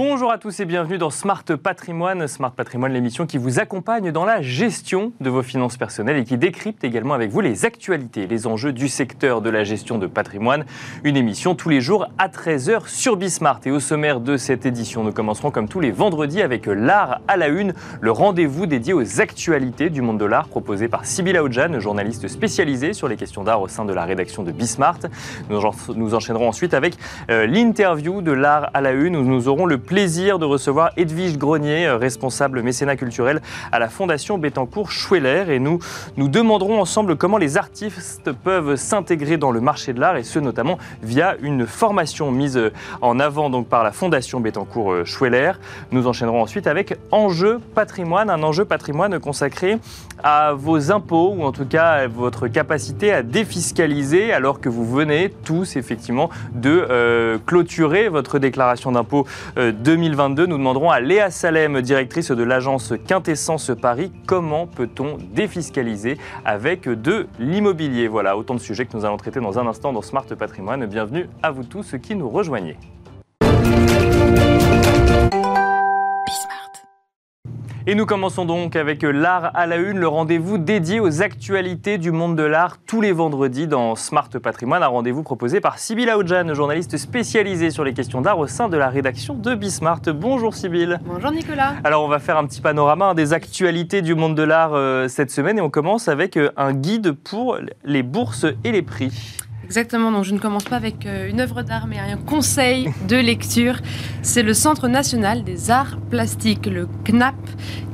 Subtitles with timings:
[0.00, 2.28] Bonjour à tous et bienvenue dans Smart Patrimoine.
[2.28, 6.38] Smart Patrimoine, l'émission qui vous accompagne dans la gestion de vos finances personnelles et qui
[6.38, 10.66] décrypte également avec vous les actualités, les enjeux du secteur de la gestion de patrimoine.
[11.02, 13.58] Une émission tous les jours à 13h sur Bismart.
[13.64, 17.36] Et au sommaire de cette édition, nous commencerons comme tous les vendredis avec l'art à
[17.36, 21.80] la une, le rendez-vous dédié aux actualités du monde de l'art proposé par Sybilla Ojan,
[21.80, 25.00] journaliste spécialisée sur les questions d'art au sein de la rédaction de Bismart.
[25.50, 26.94] Nous, enchaînerons ensuite avec
[27.32, 31.38] euh, l'interview de l'art à la une où nous aurons le plaisir de recevoir Edwige
[31.38, 33.40] Grenier, euh, responsable mécénat culturel
[33.72, 35.46] à la Fondation Bettencourt Schweller.
[35.48, 35.78] Et nous
[36.18, 40.38] nous demanderons ensemble comment les artistes peuvent s'intégrer dans le marché de l'art et ce
[40.40, 42.60] notamment via une formation mise
[43.00, 45.52] en avant donc par la Fondation Bettencourt euh, Schweller.
[45.90, 49.78] Nous enchaînerons ensuite avec Enjeu patrimoine, un enjeu patrimoine consacré
[50.22, 54.84] à vos impôts ou en tout cas à votre capacité à défiscaliser alors que vous
[54.84, 59.26] venez tous effectivement de euh, clôturer votre déclaration d'impôt
[59.78, 60.46] 2022.
[60.46, 67.26] Nous demanderons à Léa Salem, directrice de l'agence Quintessence Paris, comment peut-on défiscaliser avec de
[67.38, 68.08] l'immobilier.
[68.08, 70.86] Voilà, autant de sujets que nous allons traiter dans un instant dans Smart Patrimoine.
[70.86, 72.76] Bienvenue à vous tous qui nous rejoignez.
[77.90, 82.10] Et nous commençons donc avec l'art à la une, le rendez-vous dédié aux actualités du
[82.10, 86.52] monde de l'art tous les vendredis dans Smart Patrimoine, un rendez-vous proposé par Sybille Aoudjan,
[86.52, 90.02] journaliste spécialisée sur les questions d'art au sein de la rédaction de Bismart.
[90.14, 90.98] Bonjour Sybille.
[91.06, 91.76] Bonjour Nicolas.
[91.82, 95.30] Alors on va faire un petit panorama des actualités du monde de l'art euh, cette
[95.30, 99.38] semaine et on commence avec euh, un guide pour les bourses et les prix.
[99.68, 103.16] Exactement, donc je ne commence pas avec euh, une œuvre d'art, mais un conseil de
[103.16, 103.76] lecture.
[104.22, 107.34] C'est le Centre national des arts plastiques, le CNAP,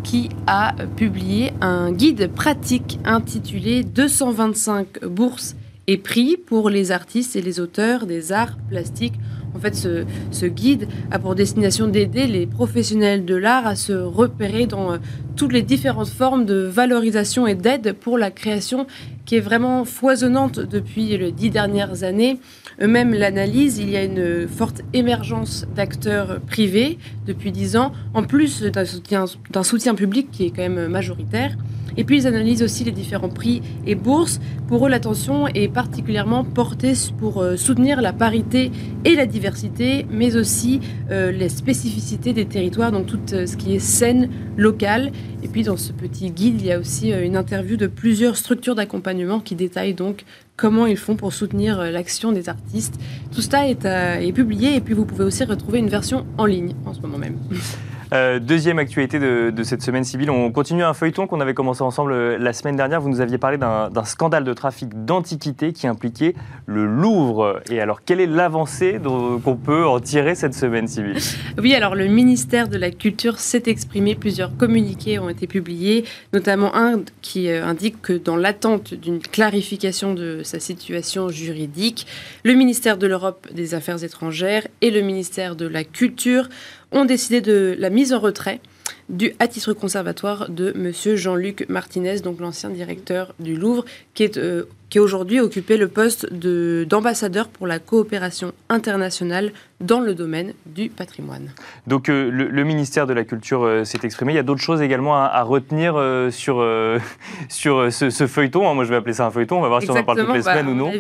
[0.05, 5.57] qui a publié un guide pratique intitulé 225 bourses
[5.89, 9.15] et prix pour les artistes et les auteurs des arts plastiques.
[9.57, 13.93] En fait, ce, ce guide a pour destination d'aider les professionnels de l'art à se
[13.93, 14.99] repérer dans euh,
[15.35, 18.87] toutes les différentes formes de valorisation et d'aide pour la création
[19.25, 22.39] qui est vraiment foisonnante depuis les dix dernières années.
[22.81, 28.63] Eux-mêmes l'analyse, il y a une forte émergence d'acteurs privés depuis dix ans, en plus
[28.63, 29.25] d'un soutien,
[29.63, 31.57] soutien public qui est quand même majoritaire.
[31.97, 34.41] Et puis ils analysent aussi les différents prix et bourses.
[34.69, 38.71] Pour eux, l'attention est particulièrement portée pour euh, soutenir la parité
[39.05, 43.75] et la diversité, mais aussi euh, les spécificités des territoires, donc tout euh, ce qui
[43.75, 45.13] est scène locale.
[45.43, 48.75] Et puis dans ce petit guide, il y a aussi une interview de plusieurs structures
[48.75, 50.25] d'accompagnement qui détaillent donc
[50.57, 52.99] comment ils font pour soutenir l'action des artistes.
[53.35, 56.75] Tout cela est, est publié et puis vous pouvez aussi retrouver une version en ligne
[56.87, 57.37] en ce moment même.
[58.13, 62.13] Euh, deuxième actualité de, cette semaine civile, on continue un feuilleton qu'on avait commencé ensemble
[62.13, 63.01] euh, la semaine dernière.
[63.01, 66.35] Vous nous aviez parlé d'un scandale de trafic d'antiquités qui impliquait
[66.67, 67.61] le Louvre.
[67.71, 71.17] Et alors, quelle est l'avancée qu'on peut en tirer cette semaine civile
[71.59, 74.15] Oui, alors le ministère de la Culture s'est exprimé.
[74.15, 80.15] Plusieurs communiqués ont été publiés, notamment un qui euh, indique que dans l'attente d'une clarification
[80.15, 82.07] de sa situation juridique,
[82.45, 86.49] le ministère de l'Europe des Affaires étrangères et le ministère de la Culture
[86.95, 88.61] ont décidé de la mise en retrait
[89.09, 91.17] du à titre conservatoire de M.
[91.17, 93.85] Jean-Luc Martinez, donc l'ancien directeur du Louvre,
[94.15, 99.51] qui est euh, qui aujourd'hui occupé le poste d'ambassadeur pour la coopération internationale
[99.81, 101.51] dans le domaine du patrimoine.
[101.89, 104.35] Donc euh, le, ministère de la Culture euh, s'est exprimé.
[104.35, 106.65] Il y a d'autres choses également à, retenir euh, sur,
[107.49, 108.71] sur ce, feuilleton.
[108.71, 108.75] Hein.
[108.75, 109.59] Moi, je vais appeler ça un feuilleton.
[109.59, 110.93] On va voir si on en parle toutes les bah, semaines ou non.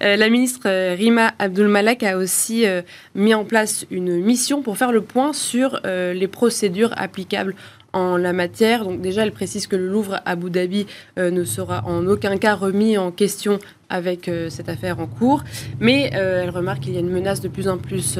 [0.00, 2.64] la ministre Rima Abdul-Malak a aussi
[3.14, 7.54] mis en place une mission pour faire le point sur les procédures applicables
[7.94, 8.84] en la matière.
[8.84, 10.86] Donc déjà, elle précise que le Louvre à Abu Dhabi
[11.18, 15.44] euh, ne sera en aucun cas remis en question avec euh, cette affaire en cours,
[15.78, 18.18] mais euh, elle remarque qu'il y a une menace de plus en plus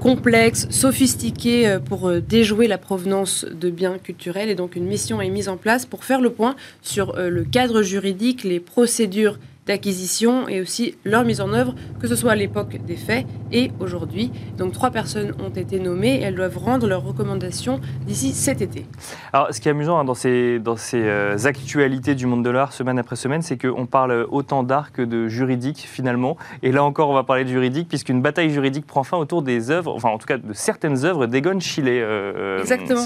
[0.00, 5.48] complexe, sophistiquée pour déjouer la provenance de biens culturels, et donc une mission est mise
[5.48, 10.96] en place pour faire le point sur le cadre juridique, les procédures d'acquisition et aussi
[11.04, 14.32] leur mise en œuvre, que ce soit à l'époque des faits et aujourd'hui.
[14.58, 18.86] Donc trois personnes ont été nommées et elles doivent rendre leurs recommandations d'ici cet été.
[19.32, 22.50] Alors ce qui est amusant hein, dans ces, dans ces euh, actualités du monde de
[22.50, 26.36] l'art semaine après semaine, c'est qu'on parle autant d'art que de juridique finalement.
[26.62, 29.70] Et là encore, on va parler de juridique puisqu'une bataille juridique prend fin autour des
[29.70, 31.88] œuvres, enfin en tout cas de certaines œuvres d'Egon Schiele.
[31.88, 33.04] Euh, euh, Exactement.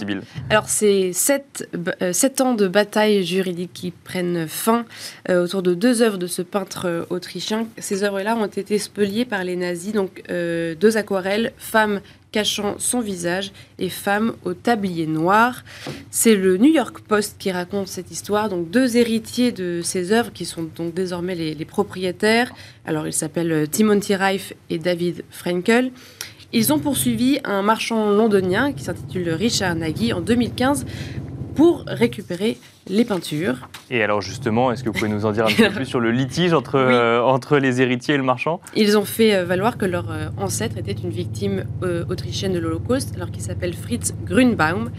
[0.48, 1.68] Alors c'est sept,
[2.12, 4.84] sept, ans de bataille juridique qui prennent fin
[5.28, 7.66] autour de deux œuvres de ce peintre euh, autrichien.
[7.78, 12.00] Ces œuvres-là ont été spoliées par les nazis, donc euh, deux aquarelles, femme
[12.32, 15.64] cachant son visage et femme au tablier noir.
[16.10, 18.48] C'est le New York Post qui raconte cette histoire.
[18.48, 22.52] Donc deux héritiers de ces œuvres qui sont donc désormais les, propriétaires.
[22.84, 25.92] Alors ils s'appellent euh, Timothy Reif et David Frankel.
[26.52, 30.86] Ils ont poursuivi un marchand londonien qui s'intitule Richard Nagy en 2015
[31.54, 33.68] pour récupérer les peintures.
[33.90, 36.10] Et alors justement, est-ce que vous pouvez nous en dire un peu plus sur le
[36.10, 38.60] litige entre, euh, entre les héritiers et le marchand?
[38.74, 41.64] Ils ont fait euh, valoir que leur euh, ancêtre était une victime
[42.08, 44.90] autrichienne de l'Holocauste, alors qu'il s'appelle Fritz Grünbaum.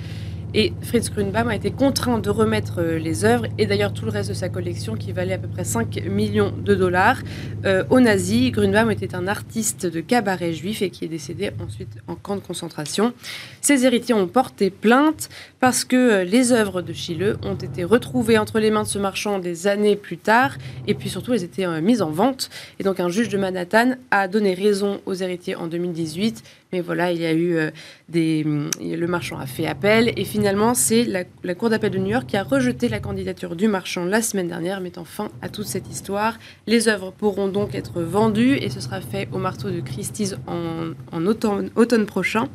[0.59, 4.09] Et Fritz Grünbaum a été contraint de remettre euh, les œuvres et d'ailleurs tout le
[4.09, 7.19] reste de sa collection qui valait à peu près 5 millions de dollars
[7.63, 8.51] euh, aux nazis.
[8.51, 12.41] Grünbaum était un artiste de cabaret juif et qui est décédé ensuite en camp de
[12.41, 13.13] concentration.
[13.61, 18.39] Ses héritiers ont porté plainte parce que euh, les œuvres de Schiele ont été retrouvées
[18.39, 20.57] entre les mains de ce marchand des années plus tard
[20.87, 22.49] et puis surtout elles étaient mises en vente.
[22.79, 27.11] Et donc un juge de Manhattan a donné raison aux héritiers en 2018 mais voilà,
[27.13, 27.71] il y a eu euh,
[28.09, 28.43] des.
[28.43, 30.11] Le marchand a fait appel.
[30.17, 33.67] Et finalement, c'est la, Cour d'appel de New York qui a rejeté la candidature du
[33.67, 36.37] marchand la semaine dernière, mettant fin à toute cette histoire.
[36.67, 41.25] Les œuvres pourront donc être vendues et ce sera fait au marteau de Christie's en,
[41.25, 42.49] automne prochain.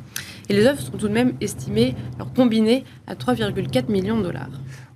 [0.49, 4.51] Et les œuvres sont tout de même estimées, alors combinées, à 3,4 millions de dollars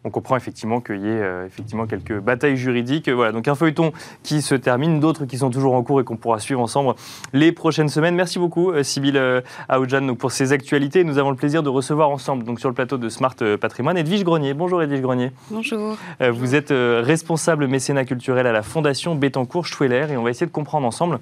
[0.06, 3.08] on comprend effectivement qu'il y ait euh, effectivement quelques batailles juridiques.
[3.08, 3.92] Voilà, donc un feuilleton
[4.22, 6.94] qui se termine, d'autres qui sont toujours en cours et qu'on pourra suivre ensemble
[7.32, 8.14] les prochaines semaines.
[8.14, 11.02] Merci beaucoup, euh, Sybille euh, Aoudjan, pour ces actualités.
[11.02, 14.22] Nous avons le plaisir de recevoir ensemble donc sur le plateau de Smart Patrimoine Edwige
[14.22, 14.54] Grenier.
[14.54, 15.32] Bonjour Edwige Grenier.
[15.50, 15.96] Bonjour.
[16.20, 20.86] Vous êtes responsable mécénat culturel à la Fondation Bettencourt-Schweller et on va essayer de comprendre
[20.86, 21.18] ensemble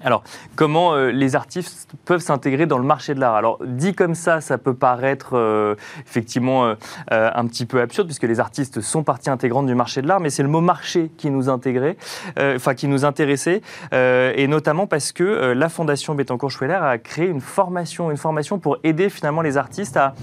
[0.00, 0.24] alors,
[0.56, 3.34] comment euh, les artistes peuvent s'intégrer dans le marché de l'art?
[3.34, 5.74] Alors, dit comme ça, ça peut paraître euh,
[6.06, 6.74] effectivement euh,
[7.10, 10.30] un petit peu absurde, puisque les artistes sont partie intégrante du marché de l'art, mais
[10.30, 11.96] c'est le mot marché qui nous intégrait,
[12.38, 13.60] enfin qui nous intéressait,
[13.92, 19.10] et notamment parce que la Fondation Bettencourt-Schweller a créé une formation, une formation pour aider
[19.10, 20.14] finalement les artistes à,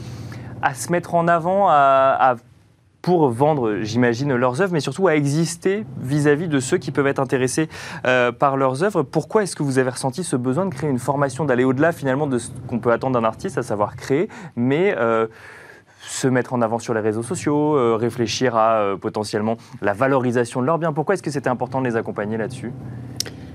[0.73, 2.35] se mettre en avant, à
[3.01, 7.19] pour vendre, j'imagine, leurs œuvres, mais surtout à exister vis-à-vis de ceux qui peuvent être
[7.19, 7.69] intéressés
[8.05, 9.03] euh, par leurs œuvres.
[9.03, 12.27] Pourquoi est-ce que vous avez ressenti ce besoin de créer une formation, d'aller au-delà finalement
[12.27, 15.27] de ce qu'on peut attendre d'un artiste, à savoir créer, mais euh,
[16.01, 20.65] se mettre en avant sur les réseaux sociaux, euh, réfléchir à potentiellement la valorisation de
[20.65, 20.91] leurs biens?
[20.91, 22.73] Pourquoi est-ce que c'était important de les accompagner là-dessus?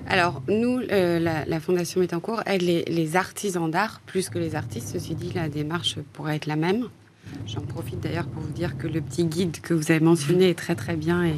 [0.06, 4.88] Alors, nous, la, la, Fondation Métancourt aide les, les artisans d'art plus que les artistes.
[4.88, 6.88] Ceci dit, la démarche pourrait être la même.
[7.47, 10.59] J'en profite d'ailleurs pour vous dire que le petit guide que vous avez mentionné est
[10.59, 11.35] très très bien et,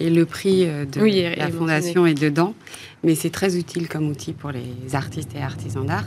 [0.00, 2.54] le prix euh, de la fondation est dedans.
[3.02, 6.06] Mais c'est très utile comme outil pour les artistes et artisans d'art.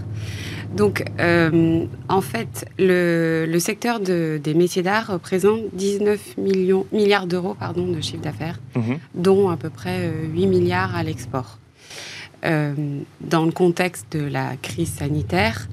[0.74, 7.86] Donc, euh, en fait, le, secteur des métiers d'art représente 19 millions, milliards d'euros pardon,
[7.86, 9.00] de chiffre d'affaires, mhm.
[9.14, 11.58] dont à peu près 8 euh, milliards à l'export.
[12.44, 15.68] Dans le contexte de la crise sanitaire,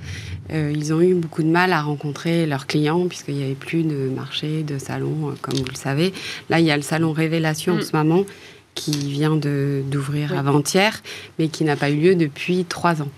[0.51, 3.83] euh, ils ont eu beaucoup de mal à rencontrer leurs clients puisqu'il n'y avait plus
[3.83, 6.13] de marché, de salon, euh, comme vous le savez.
[6.49, 7.83] Là, il y a le salon Révélation en mm.
[7.83, 8.25] ce moment
[8.75, 11.03] qui vient d'ouvrir avant-hier,
[11.39, 13.11] mais qui n'a pas eu lieu depuis trois ans.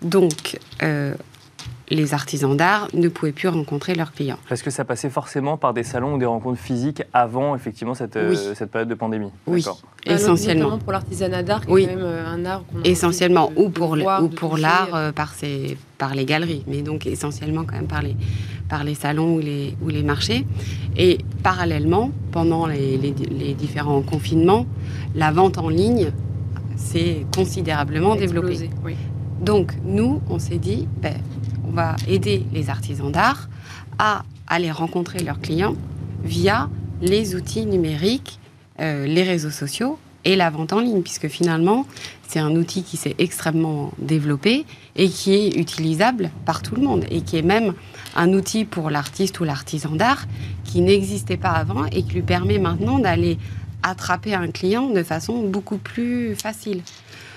[0.00, 1.14] Donc, euh,
[1.90, 4.38] les artisans d'art ne pouvaient plus rencontrer leurs clients.
[4.48, 8.16] Parce que ça passait forcément par des salons ou des rencontres physiques avant effectivement cette,
[8.16, 9.30] euh, cette période de pandémie.
[9.46, 9.64] Oui,
[10.06, 10.78] essentiellement.
[10.78, 11.86] pour l'artisanat d'art, oui.
[11.86, 15.34] quand même euh, un art qu'on essentiellement ou pour ou pour l'art euh, par
[15.98, 18.16] par les galeries, mais donc essentiellement quand même par les
[18.68, 20.46] par les salons ou les ou les marchés.
[20.96, 24.66] Et parallèlement, pendant les, les, différents confinements,
[25.14, 26.12] la vente en ligne
[26.76, 28.70] s'est considérablement développée.
[29.40, 31.14] Donc nous, on s'est dit, ben,
[31.74, 33.48] va aider les artisans d'art
[33.98, 35.76] à aller rencontrer leurs clients
[36.22, 36.70] via
[37.02, 38.38] les outils numériques,
[38.80, 41.86] euh, les réseaux sociaux et la vente en ligne, puisque finalement,
[42.26, 44.64] c'est un outil qui s'est extrêmement développé
[44.96, 47.74] et qui est utilisable par tout le monde, et qui est même
[48.16, 50.24] un outil pour l'artiste ou l'artisan d'art
[50.64, 53.38] qui n'existait pas avant et qui lui permet maintenant d'aller
[53.82, 56.80] attraper un client de façon beaucoup plus facile.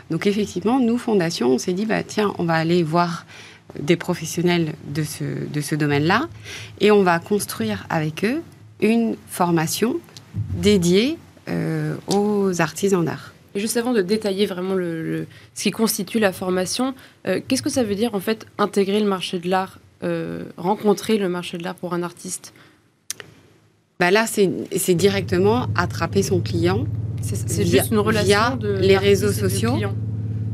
[0.10, 3.26] Donc effectivement, nous, Fondation, on s'est dit, bah, tiens, on va aller voir
[3.80, 6.28] des professionnels de ce, de ce domaine-là
[6.80, 8.42] et on va construire avec eux
[8.82, 9.98] une formation
[10.56, 11.18] dédiée
[11.50, 13.34] euh, aux artisans d'art.
[13.56, 16.94] Et juste avant de détailler vraiment le, ce qui constitue la formation,
[17.28, 21.18] euh, qu'est-ce que ça veut dire en fait intégrer le marché de l'art, euh, rencontrer
[21.18, 22.54] le marché de l'art pour un artiste?
[24.00, 26.86] Bah Là, c'est directement attraper son client.
[27.22, 29.74] C'est juste une relation via de les réseaux sociaux.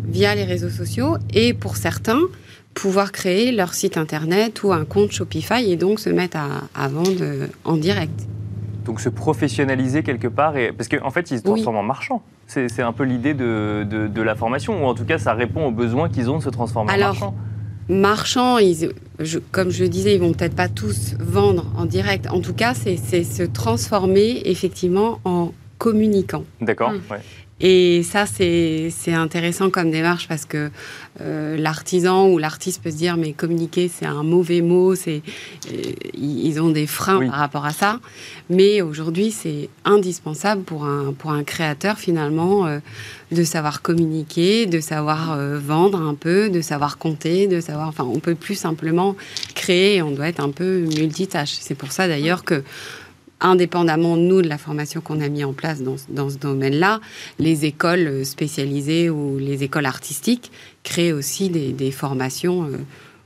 [0.07, 1.17] Via les réseaux sociaux.
[1.33, 2.21] Et pour certains,
[2.73, 7.23] pouvoir créer leur site internet ou un compte Shopify et donc se mettre à, vendre
[7.63, 8.27] en direct.
[8.85, 10.71] Donc se professionnaliser quelque part, et...
[10.71, 12.21] parce qu'en en fait, ils se transforment en marchands.
[12.47, 15.71] C'est un peu l'idée de, de, la formation, ou en tout cas, ça répond aux
[15.71, 17.35] besoins qu'ils ont de se transformer en marchands.
[17.89, 18.91] Marchands, ils,
[19.51, 22.27] comme je le disais, ils vont peut-être pas tous vendre en direct.
[22.29, 26.45] En tout cas, c'est se transformer effectivement en communicants.
[26.61, 26.91] D'accord.
[26.91, 27.15] Mmh.
[27.65, 30.69] Et ça, c'est intéressant comme démarche parce que
[31.21, 35.21] euh, l'artisan ou l'artiste peut se dire mais communiquer, c'est un mauvais mot, c'est
[35.71, 38.01] euh, ils ont des freins par rapport à ça.
[38.49, 42.79] Mais aujourd'hui, c'est indispensable pour un, pour un créateur finalement euh,
[43.31, 47.87] de savoir communiquer, de savoir vendre un peu, de savoir compter, de savoir.
[47.87, 49.15] Enfin, on peut plus simplement
[49.55, 51.55] créer, on doit être un peu multitâche.
[51.61, 52.61] C'est pour ça d'ailleurs que
[53.43, 56.99] indépendamment, nous, de la formation qu'on a mis en place dans, dans ce domaine-là,
[57.39, 60.51] les écoles spécialisées ou les écoles artistiques
[60.83, 62.77] créent aussi des, formations euh,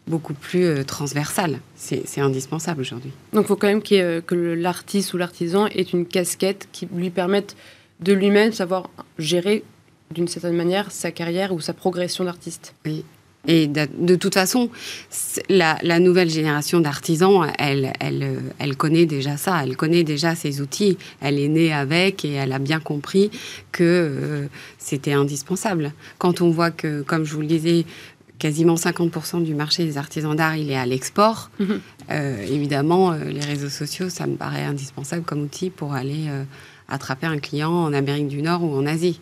[0.08, 1.60] beaucoup plus euh, transversales.
[1.76, 3.12] C'est indispensable aujourd'hui.
[3.34, 7.56] Donc il faut quand même que l'artiste ou l'artisan ait une casquette qui lui permette
[8.00, 9.64] de lui-même savoir gérer
[10.12, 12.74] d'une certaine manière sa carrière ou sa progression d'artiste.
[12.86, 13.04] Oui,
[13.48, 14.70] et de, toute façon,
[15.50, 20.98] la, nouvelle génération d'artisans, elle, elle, elle connaît déjà ça, elle connaît déjà ces outils,
[21.22, 23.32] elle est née avec et elle a bien compris
[23.72, 25.94] que euh, c'était indispensable.
[26.18, 27.86] Quand on voit que, comme je vous le disais,
[28.38, 31.80] quasiment 50% du marché des artisans d'art, il est à l'export, mhm.
[32.12, 36.28] euh, évidemment, euh, les réseaux sociaux, ça me paraît indispensable comme outil pour aller
[36.90, 39.22] attraper un client en Amérique du Nord ou en Asie.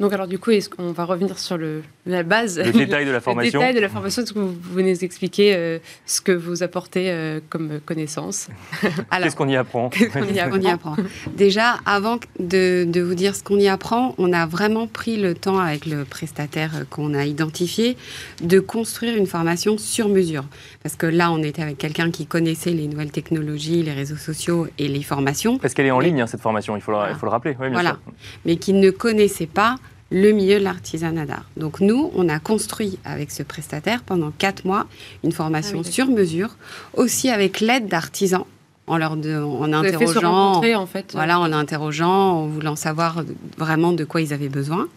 [0.00, 2.58] Donc alors du coup, est-ce qu'on va revenir sur le, la base?
[2.58, 3.60] Le détail de la formation.
[3.60, 6.64] Le détail de la formation, est-ce que vous venez nous expliquer euh, ce que vous
[6.64, 8.48] apportez euh, comme connaissance
[8.82, 9.90] Qu'est-ce qu'on y apprend?
[9.90, 10.96] Qu'est-ce qu'on y, apprend?
[11.36, 15.34] Déjà, avant de, de, vous dire ce qu'on y apprend, on a vraiment pris le
[15.34, 17.96] temps avec le prestataire qu'on a identifié
[18.42, 20.44] de construire une formation sur mesure.
[20.82, 24.66] Parce que là, on était avec quelqu'un qui connaissait les nouvelles technologies, les réseaux sociaux
[24.78, 25.58] et les formations.
[25.58, 27.56] Parce qu'elle est en ligne, hein, cette formation, il faut, le, il faut le rappeler.
[27.60, 27.98] Oui, bien voilà.
[28.44, 29.73] Mais qui ne connaissait pas
[30.14, 31.50] le milieu de l'artisanat d'art.
[31.56, 34.86] Donc nous, on a construit avec ce prestataire pendant quatre mois
[35.24, 36.56] une formation ah sur mesure,
[36.94, 38.44] aussi avec l'aide d'artisans
[38.86, 41.10] en leur en interrogeant, en fait.
[41.14, 43.24] voilà, en interrogeant, en voulant savoir
[43.58, 44.88] vraiment de quoi ils avaient besoin.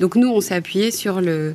[0.00, 1.54] Donc nous, on s'est appuyé sur le,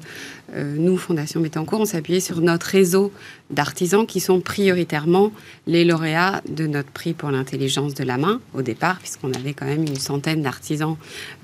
[0.53, 3.11] euh, nous, Fondation Bettencourt, on s'est appuyé sur notre réseau
[3.49, 5.31] d'artisans qui sont prioritairement
[5.67, 9.65] les lauréats de notre prix pour l'intelligence de la main au départ, puisqu'on avait quand
[9.65, 10.97] même une centaine d'artisans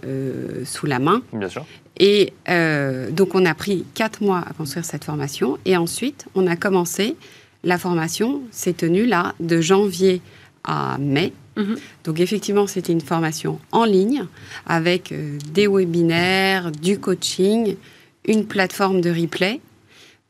[0.05, 1.21] euh, sous la main.
[1.33, 1.65] Bien sûr.
[1.97, 6.47] Et euh, donc on a pris quatre mois à construire cette formation et ensuite on
[6.47, 7.15] a commencé.
[7.63, 10.21] La formation s'est tenue là de janvier
[10.63, 11.31] à mai.
[11.57, 11.77] Mhm.
[12.05, 14.25] Donc effectivement, c'était une formation en ligne
[14.65, 15.13] avec
[15.53, 17.75] des webinaires, du coaching,
[18.25, 19.59] une plateforme de replay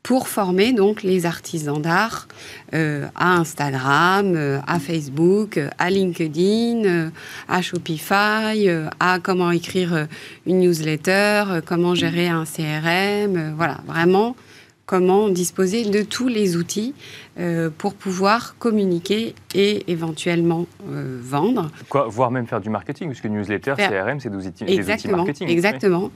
[0.02, 2.26] pour former donc les artisans d'art
[2.74, 7.10] euh, à Instagram, euh, à Facebook, à LinkedIn, euh,
[7.48, 10.08] à Shopify, à comment écrire
[10.46, 14.34] une newsletter, comment gérer un CRM, voilà, vraiment
[14.86, 16.94] comment disposer de tous les outils
[17.38, 21.70] euh, pour pouvoir communiquer et éventuellement euh, vendre.
[21.88, 25.48] Quoi, voire même faire du marketing, puisque newsletter, CRM, c'est des outils, exactement, marketing.
[25.48, 26.10] Exactement.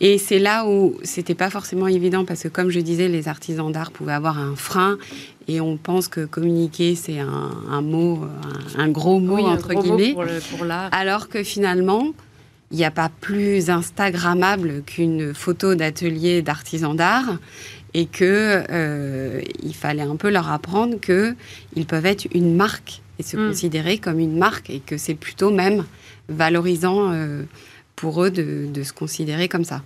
[0.00, 3.70] Et c'est là où c'était pas forcément évident, parce que comme je disais, les artisans
[3.70, 4.98] d'art pouvaient avoir un frein,
[5.46, 8.20] et on pense que communiquer, c'est un, mot,
[8.76, 10.14] un, gros mot, entre guillemets.
[10.50, 10.90] pour l'art.
[10.92, 12.12] Alors que finalement,
[12.70, 17.38] il n'y a pas plus Instagrammable qu'une photo d'atelier d'artisans d'art
[17.94, 21.34] et que euh, il fallait un peu leur apprendre que
[21.74, 23.48] ils peuvent être une marque et se mm.
[23.48, 25.84] considérer comme une marque et que c'est plutôt même
[26.28, 27.42] valorisant euh,
[27.96, 29.82] pour eux de, de, se considérer comme ça.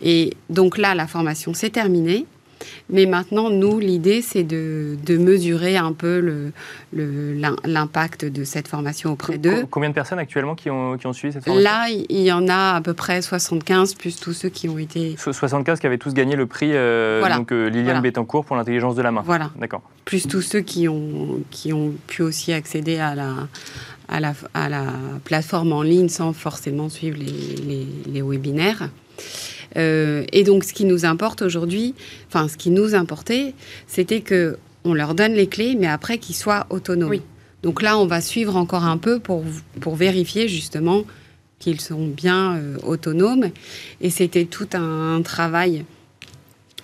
[0.00, 2.26] Et donc là, la formation s'est terminée.
[2.88, 6.52] Mais maintenant, nous, l'idée, c'est de, mesurer un peu
[6.92, 9.66] l'impact de cette formation auprès d'eux.
[9.70, 11.70] Combien de personnes actuellement qui ont, suivi cette formation?
[11.70, 15.16] Là, il y en a à peu près 75, plus tous ceux qui ont été...
[15.18, 19.02] 75 qui avaient tous gagné le prix euh, donc, euh, Liliane Bettencourt pour l'intelligence de
[19.02, 19.22] la main.
[19.24, 19.50] Voilà.
[19.58, 19.82] D'accord.
[20.04, 23.48] Plus tous ceux qui ont, qui ont pu aussi accéder à la,
[24.08, 24.84] à la, à la
[25.24, 28.90] plateforme en ligne sans forcément suivre les, les, les webinaires.
[29.76, 31.94] Euh, et donc, ce qui nous importe aujourd'hui,
[32.28, 33.54] enfin, ce qui nous importait,
[33.86, 37.20] c'était que on leur donne les clés, mais après qu'ils soient autonomes.
[37.62, 39.42] Donc là, on va suivre encore un peu pour,
[39.80, 41.02] pour vérifier justement
[41.58, 43.50] qu'ils sont bien euh, autonomes.
[44.00, 45.84] Et c'était tout un travail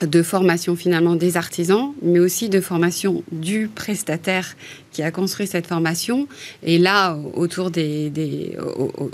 [0.06, 4.56] de formation finalement des artisans, mais aussi de formation du prestataire
[4.90, 6.28] qui a construit cette formation.
[6.62, 8.12] Et là, autour des,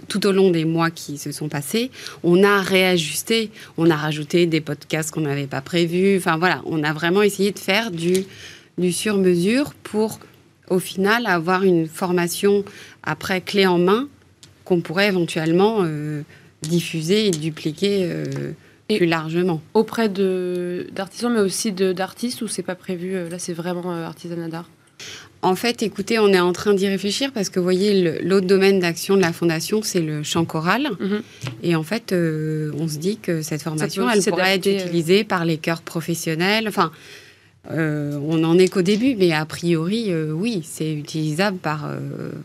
[0.09, 1.91] tout au long des mois qui se sont passés,
[2.23, 6.17] on a réajusté, on a rajouté des podcasts qu'on n'avait pas prévus.
[6.19, 8.25] Enfin voilà, on a vraiment essayé de faire du,
[8.79, 10.19] du sur-mesure pour,
[10.71, 12.65] au final, avoir une formation
[13.03, 14.09] après clé en main
[14.65, 16.23] qu'on pourrait éventuellement euh,
[16.63, 18.01] diffuser et dupliquer.
[18.03, 18.53] Euh,
[18.97, 19.61] plus largement.
[19.75, 24.49] Auprès d'artisans, mais aussi d'artistes, ou c'est pas prévu euh, Là, c'est vraiment euh, artisanat
[24.49, 24.69] d'art?
[25.43, 28.81] En fait, écoutez, on est en train d'y réfléchir parce que, vous voyez, l'autre domaine
[28.81, 30.89] d'action de la Fondation, c'est le chant choral.
[30.99, 31.23] Mhm.
[31.63, 35.45] Et en fait, euh, on se dit que cette formation, elle pourrait être utilisée par
[35.45, 36.67] les chœurs professionnels.
[36.67, 36.91] Enfin,
[37.71, 41.89] euh, on n'en est qu'au début, mais a priori, oui, c'est utilisable par,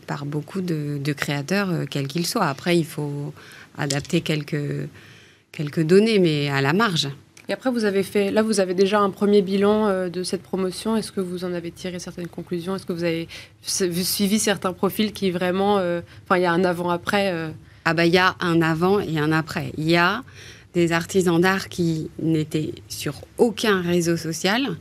[0.06, 2.46] par beaucoup de, de créateurs, quels qu'ils soient.
[2.46, 3.32] Après, il faut
[3.76, 4.86] adapter quelques,
[5.54, 7.08] quelques données, mais à la marge.
[7.48, 10.42] Et après, vous avez fait, là, vous avez déjà un premier bilan euh, de cette
[10.42, 10.96] promotion.
[10.96, 12.74] Est-ce que vous en avez tiré certaines conclusions?
[12.74, 13.28] Est-ce que vous avez
[13.62, 17.50] suivi certains profils qui vraiment, euh, enfin, il y a un avant-après euh?
[17.84, 19.72] Ah bah, il y a un avant et un après.
[19.76, 20.22] Il y a
[20.72, 24.76] des artisans d'art qui n'étaient sur aucun réseau social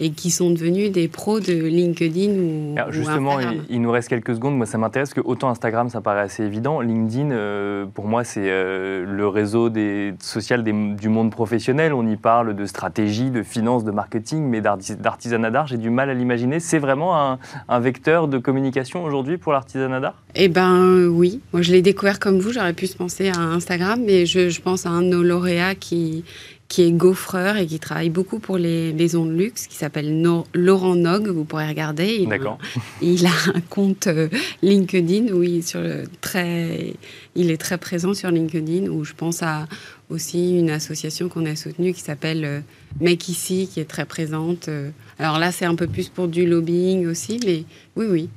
[0.00, 4.34] et qui sont devenus des pros de LinkedIn ou, Alors justement, il, nous reste quelques
[4.34, 4.56] secondes.
[4.56, 6.80] Moi, ça m'intéresse que autant Instagram, ça paraît assez évident.
[6.80, 11.92] LinkedIn, euh, pour moi, c'est euh, le réseau des, social du monde professionnel.
[11.92, 16.10] On y parle de stratégie, de finance, de marketing, mais d'artisanat d'art, j'ai du mal
[16.10, 16.60] à l'imaginer.
[16.60, 20.14] C'est vraiment un, vecteur de communication aujourd'hui pour l'artisanat d'art?
[20.36, 21.40] Eh ben oui.
[21.52, 22.52] Moi, je l'ai découvert comme vous.
[22.52, 25.74] J'aurais pu se penser à Instagram, mais je, je pense à un de nos lauréats
[25.74, 26.24] qui
[26.72, 30.22] qui est gaufreur et qui travaille beaucoup pour les maisons de luxe, qui s'appelle
[30.54, 32.16] Laurent Nog, vous pourrez regarder.
[32.20, 32.56] Il, D'accord.
[33.02, 34.30] Il a un compte euh,
[34.62, 35.82] LinkedIn où il, sur
[36.22, 36.94] très,
[37.34, 39.66] il est très présent sur LinkedIn, où je pense à
[40.08, 42.60] aussi une association qu'on a soutenue qui s'appelle euh,
[43.02, 44.68] Make Ici, qui est très présente.
[44.68, 44.88] Euh.
[45.18, 47.64] Alors là, c'est un peu plus pour du lobbying aussi, mais
[47.96, 48.28] oui, oui,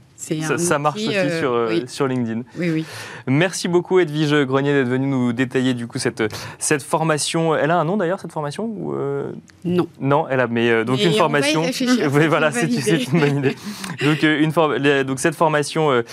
[0.57, 2.41] ça, marche aussi euh, sur, euh, sur LinkedIn.
[2.57, 2.85] Oui, oui.
[3.27, 6.23] Merci beaucoup Edwige Grenier d'être venue nous détailler du coup cette,
[6.59, 7.55] cette formation.
[7.55, 9.31] Elle a un nom d'ailleurs cette formation ou euh,
[9.63, 9.87] Non.
[9.99, 11.63] Non, elle a mais donc une formation.
[12.13, 13.55] oui, voilà, c'est une bonne idée.
[14.03, 16.03] donc une donc cette formation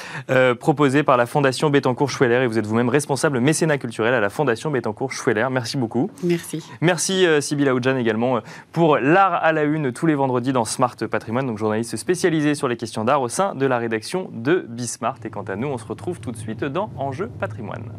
[0.59, 4.31] proposée par la Fondation Bettencourt Schweller et vous êtes vous-même responsable mécénat culturel à la
[4.31, 5.49] Fondation Bettencourt Schweller.
[5.51, 6.11] Merci beaucoup.
[6.23, 6.63] Merci.
[6.81, 8.41] Merci Sybille Aoudjan également
[8.73, 12.69] pour l'art à la une tous les vendredis dans Smart Patrimoine, donc journaliste spécialisé sur
[12.69, 14.02] les questions d'art au sein de la rédaction
[14.33, 15.19] de Bismart.
[15.25, 17.93] Et quant à nous, on se retrouve tout de suite dans Enjeu patrimoine.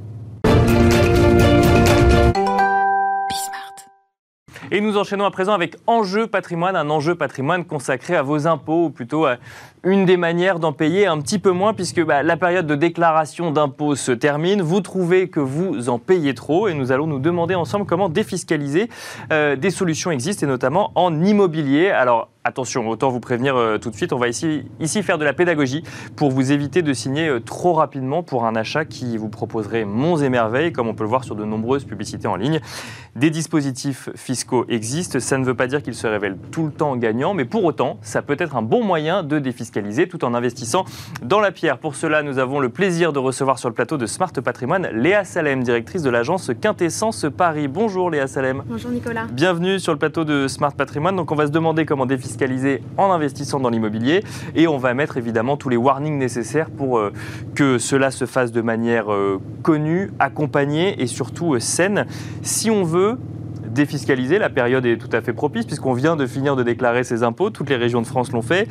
[4.71, 8.85] Et nous enchaînons à présent avec Enjeu patrimoine, un enjeu patrimoine consacré à vos impôts,
[8.85, 9.37] ou plutôt à
[9.83, 13.51] une des manières d'en payer un petit peu moins, puisque bah, la période de déclaration
[13.51, 14.61] d'impôts se termine.
[14.61, 18.89] Vous trouvez que vous en payez trop, et nous allons nous demander ensemble comment défiscaliser.
[19.31, 21.89] Euh, des solutions existent, et notamment en immobilier.
[21.89, 24.65] Alors, Attention, autant vous prévenir euh, tout de suite, on va ici,
[25.01, 25.81] faire de la pédagogie
[26.17, 30.17] pour vous éviter de signer euh, trop rapidement pour un achat qui vous proposerait monts
[30.17, 32.59] et merveilles, comme on peut le voir sur de nombreuses publicités en ligne.
[33.15, 36.97] Des dispositifs fiscaux existent, ça ne veut pas dire qu'ils se révèlent tout le temps
[36.97, 40.85] gagnants, mais pour autant, ça peut être un bon moyen de défiscaliser tout en investissant
[41.23, 41.79] dans la pierre.
[41.79, 45.23] Pour cela, nous avons le plaisir de recevoir sur le plateau de Smart Patrimoine Léa
[45.23, 47.67] Salem, directrice de l'agence Quintessence Paris.
[47.67, 48.61] Bonjour Léa Salem.
[48.67, 49.25] Bonjour Nicolas.
[49.31, 51.15] Bienvenue sur le plateau de Smart Patrimoine.
[51.15, 55.17] Donc on va se demander comment défiscaliser en investissant dans l'immobilier et on va mettre
[55.17, 57.11] évidemment tous les warnings nécessaires pour euh,
[57.55, 62.05] que cela se fasse de manière euh, connue, accompagnée et surtout euh, saine.
[62.43, 63.17] Si on veut
[63.73, 64.39] défiscaliser.
[64.39, 67.49] La période est tout à fait propice puisqu'on vient de finir de déclarer ses impôts.
[67.49, 68.67] Toutes les régions de France l'ont fait.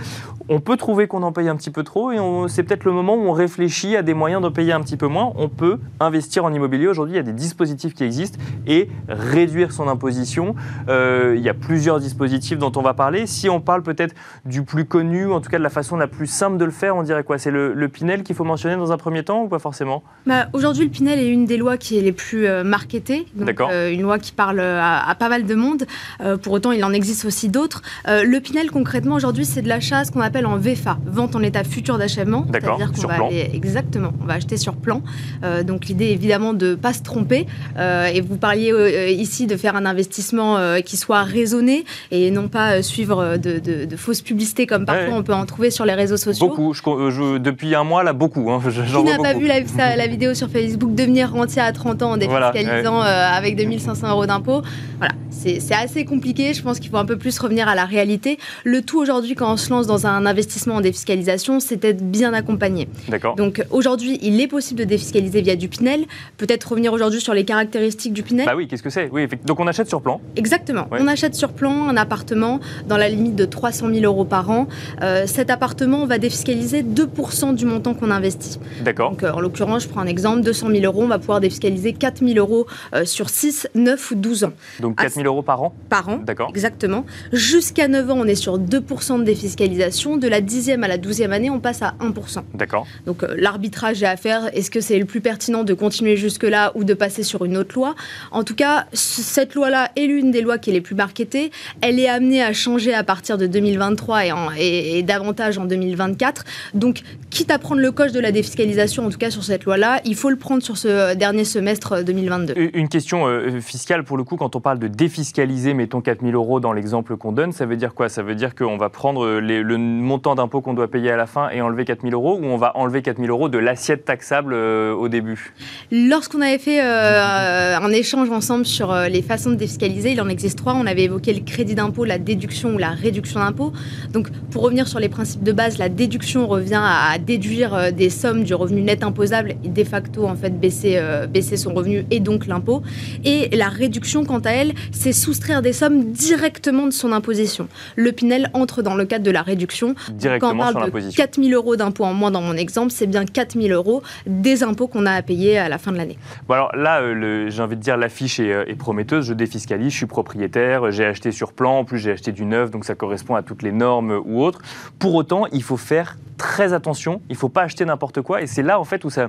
[0.54, 3.14] On peut trouver qu'on en paye un petit peu trop et c'est peut-être le moment
[3.14, 5.32] où on réfléchit à des moyens de payer un petit peu moins.
[5.36, 6.88] On peut investir en immobilier.
[6.88, 10.54] Aujourd'hui, il y a des dispositifs qui existent et réduire son imposition.
[10.90, 13.26] Euh, il y a plusieurs dispositifs dont on va parler.
[13.26, 16.26] Si on parle peut-être du plus connu, en tout cas de la façon la plus
[16.26, 17.38] simple de le faire, on dirait quoi?
[17.38, 20.02] C'est le, Pinel qu'il faut mentionner dans un premier temps ou pas forcément?
[20.26, 23.26] Bah, Aujourd'hui, le Pinel est une des lois qui est les plus euh, marketées.
[23.34, 23.70] D'accord.
[23.72, 25.86] Euh, une loi qui parle à à, pas mal de monde.
[26.20, 27.82] Euh, pour autant, il en existe aussi d'autres.
[28.08, 31.42] Euh, le Pinel, concrètement, aujourd'hui, c'est de l'achat, ce qu'on appelle en VFA, vente en
[31.42, 32.44] état futur d'achèvement.
[32.48, 33.28] D'accord, sur va plan.
[33.30, 35.02] exactement, on va acheter sur plan.
[35.44, 37.46] Euh, donc l'idée, évidemment, de ne pas se tromper.
[37.78, 43.36] et vous parliez ici de faire un investissement qui soit raisonné et non pas suivre
[43.36, 46.48] de, fausses publicités comme parfois on peut en trouver sur les réseaux sociaux.
[46.48, 46.72] Beaucoup.
[46.74, 48.50] Je, depuis un mois, là, beaucoup.
[48.50, 48.60] Hein.
[48.92, 49.60] Qui n'a pas vu la,
[49.96, 54.62] la, vidéo sur Facebook devenir rentier à 30 ans en défiscalisant avec 2500 euros d'impôts
[54.98, 56.54] voilà, c'est assez compliqué.
[56.54, 58.38] Je pense qu'il faut un peu plus revenir à la réalité.
[58.62, 62.32] Le tout aujourd'hui, quand on se lance dans un investissement en défiscalisation, c'est d'être bien
[62.32, 62.88] accompagné.
[63.08, 63.34] D'accord.
[63.36, 66.04] Donc aujourd'hui, il est possible de défiscaliser via du Pinel.
[66.36, 68.46] Peut-être revenir aujourd'hui sur les caractéristiques du Pinel.
[68.46, 69.08] Bah oui, qu'est-ce que c'est?
[69.12, 70.20] Oui, donc on achète sur plan.
[70.36, 70.86] Exactement.
[70.92, 74.68] On achète sur plan un appartement dans la limite de 300 000 euros par an.
[75.02, 78.58] Euh, cet appartement, on va défiscaliser 2% du montant qu'on investit.
[78.82, 79.10] D'accord.
[79.10, 81.92] Donc euh, en l'occurrence, je prends un exemple 200 000 euros, on va pouvoir défiscaliser
[81.92, 84.52] 4 000 euros euh, sur 6, 9 ou 12 ans.
[84.80, 85.74] Donc donc 4 000 euros par an?
[85.88, 86.50] Par an, D'accord.
[86.50, 87.06] exactement.
[87.32, 90.11] Jusqu'à 9 ans, on est sur 2% de défiscalisation.
[90.16, 92.42] De la dixième à la douzième année, on passe à 1%.
[92.54, 92.86] D'accord.
[93.06, 94.50] Donc euh, l'arbitrage est à faire.
[94.54, 97.74] Est-ce que c'est le plus pertinent de continuer jusque-là ou de passer sur une autre
[97.74, 97.94] loi?
[98.30, 101.50] En tout cas, cette loi-là est l'une des lois qui est les plus marketées.
[101.80, 104.26] Elle est amenée à changer à partir de 2023
[104.58, 106.44] et, et davantage en 2024.
[106.74, 110.00] Donc, quitte à prendre le coche de la défiscalisation, en tout cas sur cette loi-là,
[110.04, 112.54] il faut le prendre sur ce dernier semestre 2022.
[112.74, 116.32] Une question euh, fiscale, pour le coup, quand on parle de défiscaliser, mettons 4 000
[116.32, 118.08] euros dans l'exemple qu'on donne, ça veut dire quoi?
[118.08, 121.48] Ça veut dire qu'on va prendre le montant d'impôt qu'on doit payer à la fin
[121.50, 124.52] et enlever 4 000 euros ou on va enlever 4 000 euros de l'assiette taxable
[124.54, 125.54] euh, au début?
[125.90, 130.58] Lorsqu'on avait fait euh, un échange ensemble sur les façons de défiscaliser, il en existe
[130.58, 130.74] trois.
[130.74, 133.72] On avait évoqué le crédit d'impôt, la déduction ou la réduction d'impôt.
[134.12, 138.44] Donc, pour revenir sur les principes de base, la déduction revient à déduire des sommes
[138.44, 142.46] du revenu net imposable et de facto en fait baisser, baisser son revenu et donc
[142.46, 142.82] l'impôt.
[143.24, 147.68] Et la réduction, quant à elle, c'est soustraire des sommes directement de son imposition.
[147.96, 149.91] Le Pinel entre dans le cadre de la réduction.
[150.10, 153.06] Directement Quand on parle de 4 000 euros d'impôts en moins dans mon exemple, c'est
[153.06, 156.18] bien 4 000 euros des impôts qu'on a à payer à la fin de l'année.
[156.48, 159.26] Bon alors là, euh, j'ai envie de dire l'affiche est, euh, est, prometteuse.
[159.26, 162.70] Je défiscalise, je suis propriétaire, j'ai acheté sur plan, en plus j'ai acheté du neuf,
[162.70, 164.60] donc ça correspond à toutes les normes ou autres.
[164.98, 167.22] Pour autant, il faut faire très attention.
[167.28, 168.42] Il ne faut pas acheter n'importe quoi.
[168.42, 169.28] Et c'est là en fait où ça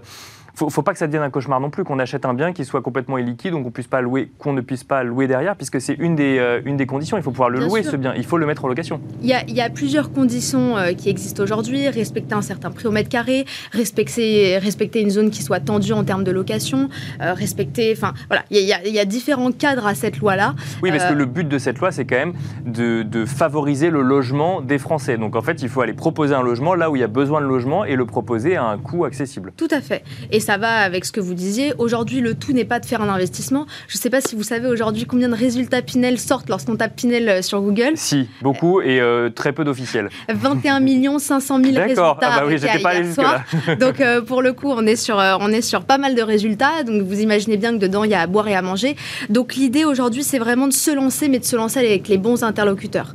[0.55, 2.65] faut, faut pas que ça devienne un cauchemar non plus, qu'on achète un bien qui
[2.65, 5.81] soit complètement illiquide, donc qu'on puisse pas louer, qu'on ne puisse pas louer derrière, puisque
[5.81, 7.17] c'est une des euh, une des conditions.
[7.17, 9.01] Il faut pouvoir le louer ce bien, il faut le mettre en location.
[9.21, 12.71] Il y a, il y a plusieurs conditions euh, qui existent aujourd'hui respecter un certain
[12.71, 16.89] prix au mètre carré, respecter respecter une zone qui soit tendue en termes de location,
[17.21, 20.55] euh, respecter, enfin voilà, il y, a, il y, a, différents cadres à cette loi-là.
[20.81, 22.33] Oui, parce que le but de cette loi, c'est quand même
[22.65, 25.17] de, de favoriser le logement des Français.
[25.17, 27.41] Donc en fait, il faut aller proposer un logement là où il y a besoin
[27.41, 29.53] de logement et le proposer à un coût accessible.
[29.57, 30.03] Tout à fait.
[30.31, 31.73] Et ça va avec ce que vous disiez.
[31.77, 33.65] Aujourd'hui, le tout n'est pas de faire un investissement.
[33.87, 36.95] Je ne sais pas si vous savez aujourd'hui combien de résultats Pinel sortent lorsqu'on tape
[36.97, 37.93] Pinel euh, sur Google.
[37.95, 40.09] Si, beaucoup et euh, très peu d'officiels.
[40.29, 41.87] 21 millions 500 000 résultats.
[41.87, 43.43] D'accord, ah bah oui, j'étais pas allé jusque-là.
[43.79, 46.83] Donc euh, pour le coup, on est, sur, on est sur pas mal de résultats.
[46.83, 48.97] Donc vous imaginez bien que dedans, il y a à boire et à manger.
[49.29, 52.43] Donc l'idée aujourd'hui, c'est vraiment de se lancer, mais de se lancer avec les bons
[52.43, 53.13] interlocuteurs.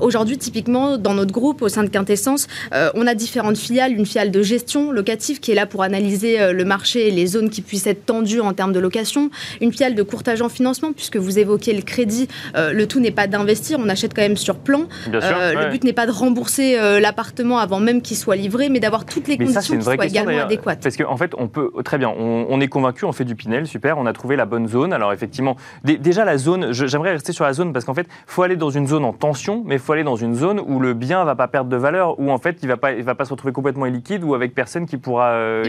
[0.00, 2.46] aujourd'hui, typiquement, dans notre groupe, au sein de Quintessence,
[2.94, 3.92] on a différentes filiales.
[3.92, 7.62] Une filiale de gestion locative qui est là pour analyser le marché les zones qui
[7.62, 11.38] puissent être tendues en termes de location, une fiale de courtage en financement, puisque vous
[11.38, 14.84] évoquez le crédit, euh, le tout n'est pas d'investir, on achète quand même sur plan.
[15.12, 18.80] Euh, le but n'est pas de rembourser euh, l'appartement avant même qu'il soit livré, mais
[18.80, 20.80] d'avoir toutes les conditions qui soient également adéquates.
[20.82, 23.66] Parce qu'en en fait, on peut, très bien, on, est convaincu, on fait du Pinel,
[23.66, 24.92] super, on a trouvé la bonne zone.
[24.92, 28.42] Alors effectivement, déjà la zone, j'aimerais rester sur la zone parce qu'en fait, il faut
[28.42, 30.94] aller dans une zone en tension, mais il faut aller dans une zone où le
[30.94, 33.24] bien va pas perdre de valeur, où en fait, il va pas, il va pas
[33.24, 35.62] se retrouver complètement illiquide ou avec personne qui pourra,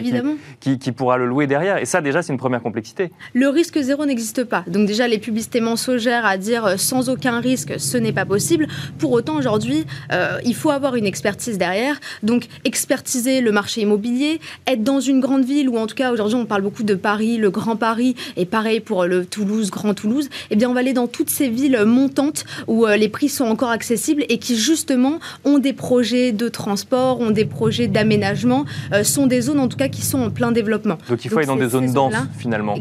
[0.60, 1.78] qui, qui, pourra le louer derrière.
[1.78, 3.12] Et ça, déjà, c'est une première complexité.
[3.34, 4.64] Le risque zéro n'existe pas.
[4.68, 8.68] Donc déjà, les publicités mensongères à dire euh, sans aucun risque, ce n'est pas possible.
[9.00, 12.00] Pour autant, aujourd'hui, euh, il faut avoir une expertise derrière.
[12.22, 16.38] Donc expertiser le marché immobilier, être dans une grande ville, ou en tout cas, aujourd'hui,
[16.38, 20.30] on parle beaucoup de Paris, le Grand Paris, et pareil pour le Toulouse, Grand Toulouse.
[20.52, 23.46] Eh bien, on va aller dans toutes ces villes montantes où euh, les prix sont
[23.46, 28.66] encore accessibles et qui, justement, ont des projets de transport, ont des projets d'aménagement,
[29.04, 30.73] sont des zones, en tout cas, qui sont en plein développement.
[31.10, 32.76] Donc il faut aller dans des zones denses finalement.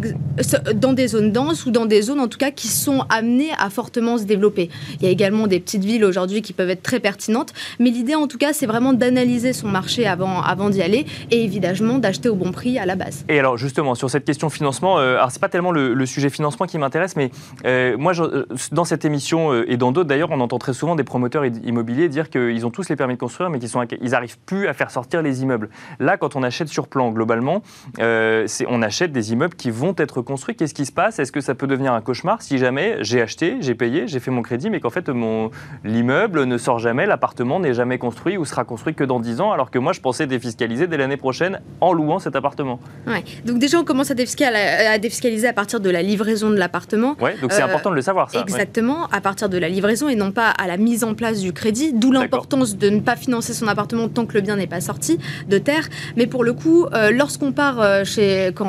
[0.74, 3.70] Dans des zones denses ou dans des zones en tout cas qui sont amenées à
[3.70, 4.70] fortement se développer.
[5.00, 8.14] Il y a également des petites villes aujourd'hui qui peuvent être très pertinentes, mais l'idée
[8.14, 12.28] en tout cas c'est vraiment d'analyser son marché avant, avant d'y aller et évidemment d'acheter
[12.28, 13.24] au bon prix à la base.
[13.28, 16.66] Et alors justement sur cette question financement, euh, alors c'est pas tellement le, sujet financement
[16.66, 17.30] qui m'intéresse, mais
[17.64, 21.04] euh, moi euh, dans cette émission et dans d'autres d'ailleurs on entend très souvent des
[21.04, 24.72] promoteurs immobiliers dire qu'ils ont tous les permis de construire mais qu'ils n'arrivent plus à
[24.74, 25.70] faire sortir les immeubles.
[26.00, 27.62] Là quand on achète sur plan globalement,
[27.98, 30.54] on achète des immeubles qui vont être construits.
[30.54, 31.18] Qu'est-ce qui se passe?
[31.18, 32.42] Est-ce que ça peut devenir un cauchemar?
[32.42, 35.50] Si jamais j'ai acheté, j'ai payé, j'ai fait mon crédit, mais qu'en fait mon
[35.84, 39.52] l'immeuble ne sort jamais, l'appartement n'est jamais construit ou sera construit que dans 10 ans,
[39.52, 42.80] alors que moi je pensais défiscaliser dès l'année prochaine en louant cet appartement.
[43.06, 43.24] Ouais.
[43.44, 47.16] Donc déjà on commence à défiscaliser à, partir de la livraison de l'appartement.
[47.20, 48.40] Ouais, donc c'est euh, important de le savoir ça.
[48.40, 51.52] Exactement, à partir de la livraison et non pas à la mise en place du
[51.52, 54.80] crédit, d'où l'importance de ne pas financer son appartement tant que le bien n'est pas
[54.80, 55.18] sorti
[55.48, 55.88] de terre.
[56.16, 58.04] Mais pour le coup, euh, lorsqu'on part euh,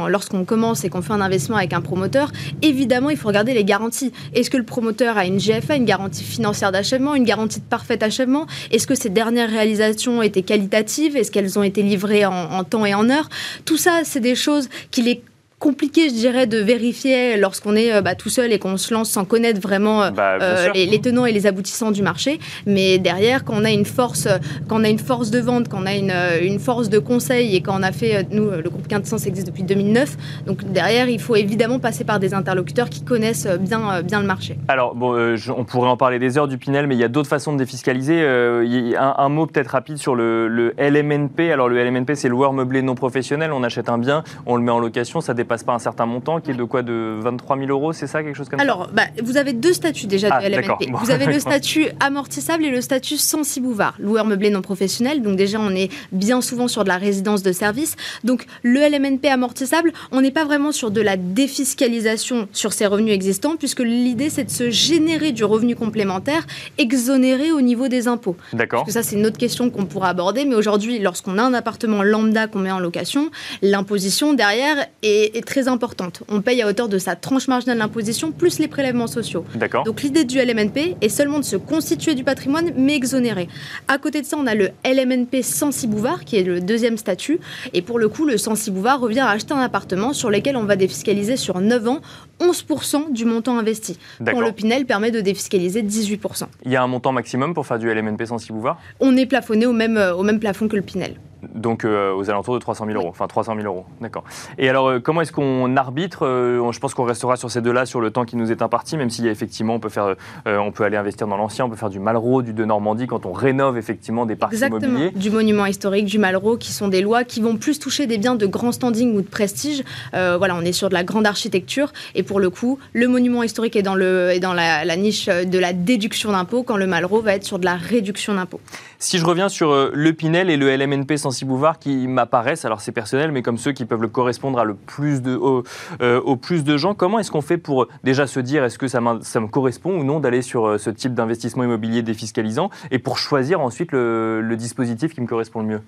[0.07, 3.63] lorsqu'on commence et qu'on fait un investissement avec un promoteur, évidemment, il faut regarder les
[3.63, 4.11] garanties.
[4.33, 8.03] Est-ce que le promoteur a une GFA, une garantie financière d'achèvement, une garantie de parfait
[8.03, 8.45] achèvement?
[8.71, 11.15] Est-ce que ces dernières réalisations étaient qualitatives?
[11.15, 13.29] Est-ce qu'elles ont été livrées en, en temps et en heure?
[13.65, 15.21] Tout ça, c'est des choses qu'il est
[15.63, 19.23] compliqué, je dirais, de vérifier lorsqu'on est bah, tout seul et qu'on se lance sans
[19.23, 20.37] connaître vraiment bah,
[20.75, 22.37] les, tenants et les aboutissants du marché.
[22.67, 24.27] Mais derrière, quand on a une force,
[24.67, 27.55] quand on a une force de vente, quand on a une, une force de conseil
[27.55, 31.21] et quand on a fait, nous, le groupe Quintessence existe depuis 2009, donc derrière, il
[31.21, 34.57] faut évidemment passer par des interlocuteurs qui connaissent bien, bien le marché.
[34.67, 37.29] Alors, bon, on pourrait en parler des heures du Pinel, mais il y a d'autres
[37.29, 38.21] façons de défiscaliser.
[38.21, 41.53] un, un, mot peut-être rapide sur le, le LMNP.
[41.53, 43.53] Alors, le LMNP, c'est loueur meublé non professionnel.
[43.53, 46.41] On achète un bien, on le met en location, ça dépasse pas un certain montant,
[46.41, 49.01] qui est de quoi De 23 000 euros, c'est ça, quelque chose comme Alors, ça?
[49.01, 50.89] Alors, bah, vous avez deux statuts déjà ah, de LMNP.
[50.93, 55.21] vous avez le statut amortissable et le statut sans cibouvard, loueur meublé non professionnel.
[55.21, 57.95] Donc déjà, on est bien souvent sur de la résidence de service.
[58.23, 63.13] Donc le LMNP amortissable, on n'est pas vraiment sur de la défiscalisation sur ses revenus
[63.13, 66.45] existants, puisque l'idée, c'est de se générer du revenu complémentaire
[66.77, 68.35] exonéré au niveau des impôts.
[68.53, 68.81] D'accord.
[68.81, 70.45] Parce que ça, c'est une autre question qu'on pourra aborder.
[70.45, 73.29] Mais aujourd'hui, lorsqu'on a un appartement lambda qu'on met en location,
[73.61, 76.23] l'imposition derrière est, très importante.
[76.29, 79.45] On paye à hauteur de sa tranche marginale d'imposition plus les prélèvements sociaux.
[79.85, 83.47] Donc l'idée du LMNP est seulement de se constituer du patrimoine, mais exonéré.
[83.87, 87.39] À côté de ça, on a le LMNP sans cibouvard, qui est le deuxième statut.
[87.73, 90.63] Et pour le coup, le sans cibouvard revient à acheter un appartement sur lequel on
[90.63, 92.01] va défiscaliser sur 9 ans
[92.39, 93.97] 11% du montant investi.
[94.25, 96.45] Quand le Pinel permet de défiscaliser 18%.
[96.65, 99.65] Il y a un montant maximum pour faire du LMNP sans cibouvard On est plafonné
[99.65, 101.15] au même, au même plafond que le Pinel.
[101.63, 104.25] Donc euh, aux alentours de 300 000 euros, enfin 300 000 euros, d'accord.
[104.57, 107.85] Et alors euh, comment est-ce qu'on arbitre euh, Je pense qu'on restera sur ces deux-là
[107.85, 110.83] sur le temps qui nous est imparti, même si effectivement on peut faire, on peut
[110.83, 113.77] aller investir dans l'ancien, on peut faire du Malraux, du de Normandie quand on rénove
[113.77, 115.09] effectivement des parcs Exactement.
[115.15, 118.35] Du monument historique, du Malraux, qui sont des lois qui vont plus toucher des biens
[118.35, 119.83] de grand standing ou de prestige.
[120.11, 123.77] voilà, on est sur de la grande architecture et pour le coup, le monument historique
[123.77, 127.21] est dans le est dans la, la niche de la déduction d'impôt, quand le Malraux
[127.21, 128.59] va être sur de la réduction d'impôt.
[129.03, 132.93] Si je reviens sur le Pinel et le LMNP sans Bouvard qui m'apparaissent, alors c'est
[132.93, 135.65] personnel, mais comme ceux qui peuvent le correspondre à le plus de, au,
[136.01, 136.93] euh, plus de gens.
[136.93, 140.05] Comment est-ce qu'on fait pour déjà se dire est-ce que ça, ça me correspond ou
[140.05, 145.13] non d'aller sur euh, ce type d'investissement immobilier défiscalisant et pour choisir ensuite le dispositif
[145.13, 145.81] qui me correspond le mieux?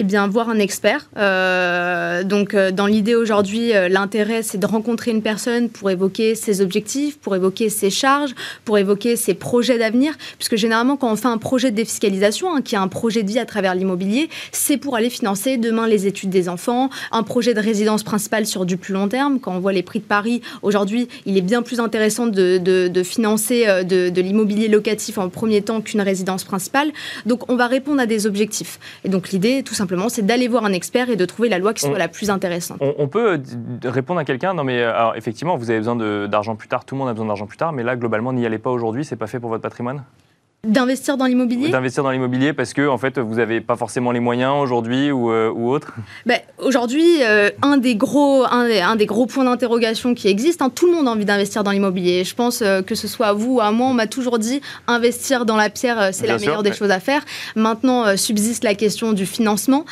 [0.00, 1.10] Eh bien, voir un expert.
[1.18, 6.34] Euh, donc, euh, dans l'idée aujourd'hui, euh, l'intérêt, c'est de rencontrer une personne pour évoquer
[6.34, 8.34] ses objectifs, pour évoquer ses charges,
[8.64, 10.14] pour évoquer ses projets d'avenir.
[10.38, 13.28] Puisque généralement, quand on fait un projet de défiscalisation, hein, qui est un projet de
[13.28, 17.52] vie à travers l'immobilier, c'est pour aller financer demain les études des enfants, un projet
[17.52, 19.38] de résidence principale sur du plus long terme.
[19.38, 23.66] Quand on voit les prix de Paris, aujourd'hui, il est bien plus intéressant de, financer
[23.84, 26.90] de, de l'immobilier locatif en premier temps qu'une résidence principale.
[27.26, 28.78] Donc, on va répondre à des objectifs.
[29.04, 31.74] Et donc, l'idée, tout simplement, c'est d'aller voir un expert et de trouver la loi
[31.74, 32.78] qui soit la plus intéressante.
[32.80, 36.56] On, peut euh, répondre à quelqu'un, non mais euh, alors, effectivement, vous avez besoin d'argent
[36.56, 38.58] plus tard, tout le monde a besoin d'argent plus tard, mais là, globalement, n'y allez
[38.58, 40.04] pas aujourd'hui, c'est pas fait pour votre patrimoine?
[40.62, 41.70] D'investir dans l'immobilier?
[41.70, 45.30] D'investir dans l'immobilier parce que en fait, vous n'avez pas forcément les moyens aujourd'hui ou,
[45.30, 45.94] euh, ou autre
[46.26, 50.84] ben, Aujourd'hui, euh, un, des gros, un, des gros points d'interrogation qui existent, hein, tout
[50.84, 52.24] le monde a envie d'investir dans l'immobilier.
[52.24, 54.60] Je pense euh, que ce soit à vous ou à moi, on m'a toujours dit
[54.86, 57.24] investir dans la pierre, c'est la meilleure des choses à faire.
[57.56, 59.86] Maintenant, subsiste la question du financement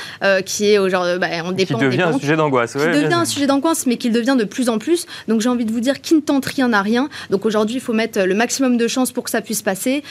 [0.44, 1.18] qui est aujourd'hui.
[1.18, 2.74] Ben, on dépend qui devient un sujet d'angoisse.
[2.74, 5.06] Qui devient un sujet d'angoisse, mais qui devient de plus en plus.
[5.28, 7.08] Donc j'ai envie de vous dire qui ne tente rien n'a rien.
[7.30, 10.02] Donc aujourd'hui, il faut mettre le maximum de chances pour que ça puisse passer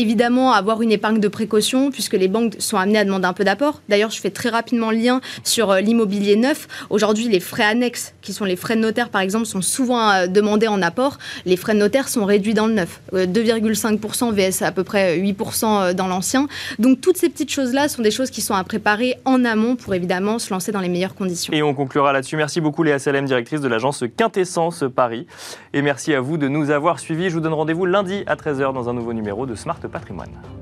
[0.00, 3.44] évidemment avoir une épargne de précaution puisque les banques sont amenées à demander un peu
[3.44, 3.82] d'apport.
[3.88, 6.68] D'ailleurs, je fais très rapidement le lien sur euh, l'immobilier neuf.
[6.90, 10.26] Aujourd'hui, les frais annexes, qui sont les frais de notaire par exemple, sont souvent euh,
[10.26, 11.18] demandés en apport.
[11.44, 13.00] Les frais de notaire sont réduits dans le neuf.
[13.12, 16.48] 2,5% vs à peu près 8% euh, dans l'ancien.
[16.78, 19.94] Donc toutes ces petites choses-là sont des choses qui sont à préparer en amont pour
[19.94, 21.52] évidemment se lancer dans les meilleures conditions.
[21.52, 22.36] Et on conclura là-dessus.
[22.36, 25.26] Merci beaucoup Léa Salem, directrice de l'agence Quintessence Paris.
[25.72, 27.28] Et merci à vous de nous avoir suivis.
[27.28, 30.59] Je vous donne rendez-vous lundi à 13h dans un nouveau numéro de Smart Patrimoine.